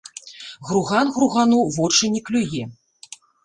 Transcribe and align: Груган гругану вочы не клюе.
Груган 0.69 1.11
гругану 1.19 1.61
вочы 1.77 2.13
не 2.17 2.25
клюе. 2.31 2.67